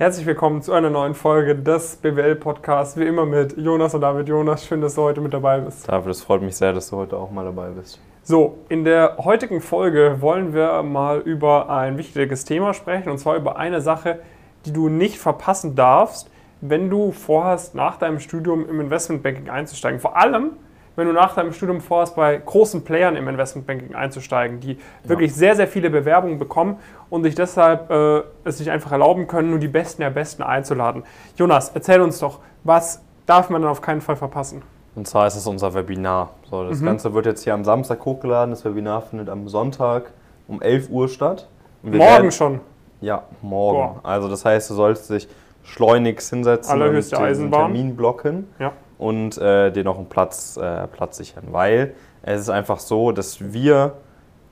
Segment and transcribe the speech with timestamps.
[0.00, 2.96] Herzlich willkommen zu einer neuen Folge des BWL-Podcasts.
[2.96, 4.30] Wie immer mit Jonas und David.
[4.30, 5.86] Jonas, schön, dass du heute mit dabei bist.
[5.86, 8.00] David, es freut mich sehr, dass du heute auch mal dabei bist.
[8.22, 13.36] So, in der heutigen Folge wollen wir mal über ein wichtiges Thema sprechen und zwar
[13.36, 14.20] über eine Sache,
[14.64, 16.30] die du nicht verpassen darfst,
[16.62, 20.00] wenn du vorhast, nach deinem Studium im Investmentbanking einzusteigen.
[20.00, 20.52] Vor allem,
[20.96, 24.78] wenn du nach deinem Studium vorhast, bei großen Playern im Investmentbanking einzusteigen, die ja.
[25.04, 26.76] wirklich sehr, sehr viele Bewerbungen bekommen
[27.08, 31.04] und sich deshalb äh, es sich einfach erlauben können, nur die Besten der Besten einzuladen.
[31.36, 34.62] Jonas, erzähl uns doch, was darf man dann auf keinen Fall verpassen?
[34.96, 36.30] Und zwar ist es unser Webinar.
[36.50, 36.86] So, das mhm.
[36.86, 38.50] Ganze wird jetzt hier am Samstag hochgeladen.
[38.50, 40.10] Das Webinar findet am Sonntag
[40.48, 41.48] um 11 Uhr statt.
[41.82, 42.60] morgen werden, schon?
[43.00, 43.94] Ja, morgen.
[43.94, 44.00] Boah.
[44.02, 45.28] Also das heißt, du solltest dich
[45.62, 48.48] schleunigst hinsetzen Allerhöchste und den Termin blocken.
[48.58, 51.44] Ja und äh, dir noch einen Platz, äh, Platz sichern.
[51.52, 53.94] Weil es ist einfach so, dass wir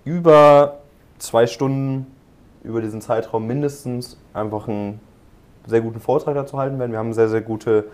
[0.04, 0.78] über
[1.18, 2.06] zwei Stunden,
[2.64, 5.00] über diesen Zeitraum mindestens einfach einen
[5.66, 6.92] sehr guten Vortrag dazu halten werden.
[6.92, 7.84] Wir haben sehr, sehr gute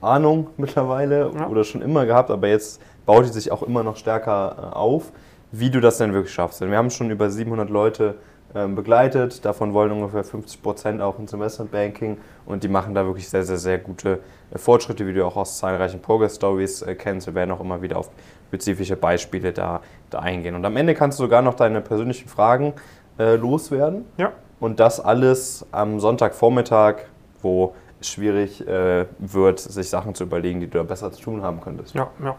[0.00, 1.46] Ahnung mittlerweile ja.
[1.46, 5.12] oder schon immer gehabt, aber jetzt baut die sich auch immer noch stärker äh, auf,
[5.52, 6.62] wie du das denn wirklich schaffst.
[6.62, 8.14] Denn wir haben schon über 700 Leute
[8.52, 9.44] begleitet.
[9.44, 13.58] Davon wollen ungefähr 50 Prozent auch ins Investmentbanking und die machen da wirklich sehr, sehr,
[13.58, 17.26] sehr gute äh, Fortschritte, wie du auch aus zahlreichen Progress-Stories äh, kennst.
[17.26, 18.10] Wir werden auch immer wieder auf
[18.48, 20.54] spezifische Beispiele da, da eingehen.
[20.54, 22.72] Und am Ende kannst du sogar noch deine persönlichen Fragen
[23.18, 24.06] äh, loswerden.
[24.16, 24.32] Ja.
[24.60, 27.04] Und das alles am Sonntagvormittag,
[27.42, 31.42] wo es schwierig äh, wird, sich Sachen zu überlegen, die du da besser zu tun
[31.42, 31.94] haben könntest.
[31.94, 32.36] Ja, ja.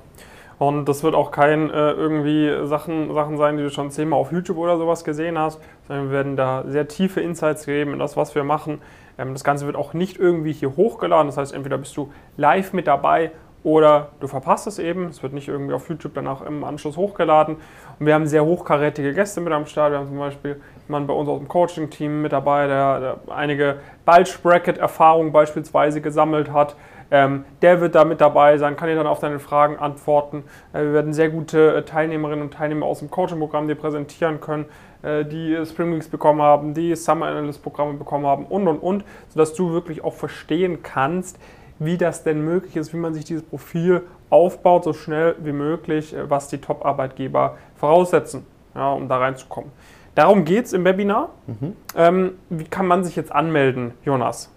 [0.60, 4.34] Und das wird auch kein äh, irgendwie Sachen, Sachen sein, die du schon zehnmal auf
[4.34, 8.18] YouTube oder sowas gesehen hast, sondern wir werden da sehr tiefe Insights geben in das,
[8.18, 8.82] was wir machen.
[9.18, 11.28] Ähm, das Ganze wird auch nicht irgendwie hier hochgeladen.
[11.28, 13.32] Das heißt, entweder bist du live mit dabei
[13.64, 15.06] oder du verpasst es eben.
[15.08, 17.56] Es wird nicht irgendwie auf YouTube danach im Anschluss hochgeladen.
[17.98, 19.94] Und wir haben sehr hochkarätige Gäste mit am Start.
[19.94, 23.78] Wir haben zum Beispiel jemanden bei uns aus dem Coaching-Team mit dabei, der, der einige
[24.06, 26.76] Bulge-Bracket-Erfahrungen beispielsweise gesammelt hat.
[27.12, 30.44] Ähm, der wird da mit dabei sein, kann dir dann auf deine Fragen antworten.
[30.74, 34.66] Äh, wir werden sehr gute äh, Teilnehmerinnen und Teilnehmer aus dem Coaching-Programm dir präsentieren können,
[35.04, 39.54] äh, die Spring Weeks bekommen haben, die Summer Analyst-Programme bekommen haben und und und, sodass
[39.54, 41.40] du wirklich auch verstehen kannst,
[41.78, 46.16] wie das denn möglich ist, wie man sich dieses Profil aufbaut, so schnell wie möglich,
[46.16, 48.46] äh, was die Top-Arbeitgeber voraussetzen,
[48.80, 49.72] ja, um da reinzukommen.
[50.16, 51.30] Darum geht es im Webinar.
[51.48, 51.76] Mhm.
[51.96, 54.52] Ähm, wie kann man sich jetzt anmelden, Jonas?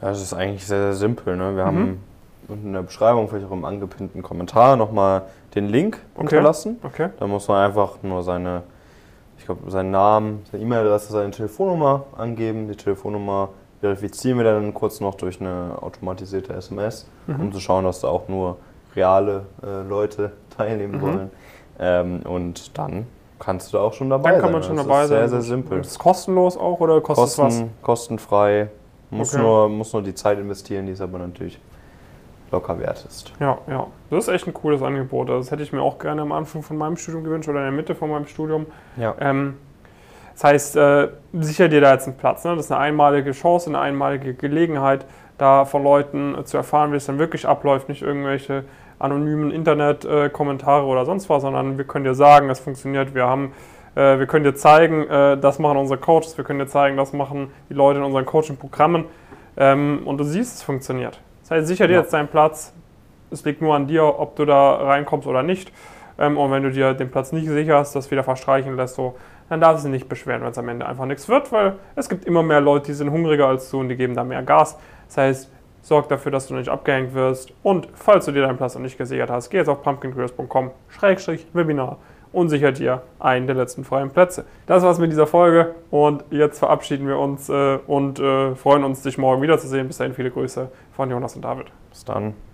[0.00, 1.36] Ja, das ist eigentlich sehr, sehr simpel.
[1.36, 1.56] Ne?
[1.56, 1.66] Wir mhm.
[1.66, 2.04] haben
[2.48, 5.22] unten in der Beschreibung, vielleicht auch im angepinnten Kommentar, nochmal
[5.54, 6.22] den Link okay.
[6.22, 6.78] unterlassen.
[6.82, 7.10] Okay.
[7.18, 8.62] Da muss man einfach nur seine,
[9.38, 12.68] ich glaube, seinen Namen, seine E-Mail-Adresse, seine Telefonnummer angeben.
[12.68, 13.50] Die Telefonnummer
[13.80, 17.40] verifizieren wir dann kurz noch durch eine automatisierte SMS, mhm.
[17.40, 18.56] um zu schauen, dass da auch nur
[18.96, 21.00] reale äh, Leute teilnehmen mhm.
[21.00, 21.30] wollen.
[21.78, 23.06] Ähm, und dann
[23.38, 24.32] kannst du da auch schon dabei sein.
[24.32, 24.68] Dann kann man sein.
[24.68, 25.18] schon das dabei ist sein.
[25.18, 25.80] Sehr, sehr simpel.
[25.80, 27.82] Ist es kostenlos auch oder kostet Kosten, was?
[27.82, 28.68] Kostenfrei.
[29.10, 29.42] Muss, okay.
[29.42, 31.58] nur, muss nur die Zeit investieren, die es aber natürlich
[32.50, 33.32] locker wert ist.
[33.40, 33.86] Ja, ja.
[34.10, 35.28] Das ist echt ein cooles Angebot.
[35.28, 37.64] Also das hätte ich mir auch gerne am Anfang von meinem Studium gewünscht oder in
[37.64, 38.66] der Mitte von meinem Studium.
[38.96, 39.14] Ja.
[39.20, 39.56] Ähm,
[40.34, 42.44] das heißt, äh, sicher dir da jetzt einen Platz.
[42.44, 42.54] Ne?
[42.54, 45.04] Das ist eine einmalige Chance, eine einmalige Gelegenheit,
[45.38, 47.88] da von Leuten äh, zu erfahren, wie es dann wirklich abläuft.
[47.88, 48.64] Nicht irgendwelche
[48.98, 53.14] anonymen Internet-Kommentare oder sonst was, sondern wir können dir sagen, es funktioniert.
[53.14, 53.52] Wir haben
[53.98, 57.12] äh, wir können dir zeigen, äh, das machen unsere Coaches, wir können dir zeigen, das
[57.12, 59.04] machen die Leute in unseren Coaching-Programmen.
[59.56, 61.20] Ähm, und du siehst, es funktioniert.
[61.42, 62.00] Das heißt, sicher dir ja.
[62.00, 62.72] jetzt deinen Platz.
[63.30, 65.72] Es liegt nur an dir, ob du da reinkommst oder nicht.
[66.18, 69.16] Ähm, und wenn du dir den Platz nicht sicherst, das wieder verstreichen lässt, so,
[69.48, 72.08] dann darfst du dich nicht beschweren, wenn es am Ende einfach nichts wird, weil es
[72.08, 74.78] gibt immer mehr Leute, die sind hungriger als du und die geben da mehr Gas.
[75.08, 75.50] Das heißt,
[75.82, 77.52] sorg dafür, dass du nicht abgehängt wirst.
[77.62, 81.98] Und falls du dir deinen Platz noch nicht gesichert hast, geh jetzt auf pumpkincreators.com-webinar
[82.32, 84.44] und sichert dir einen der letzten freien Plätze.
[84.66, 89.02] Das war's mit dieser Folge und jetzt verabschieden wir uns äh, und äh, freuen uns,
[89.02, 89.86] dich morgen wiederzusehen.
[89.86, 91.66] Bis dahin viele Grüße von Jonas und David.
[91.90, 92.47] Bis dann.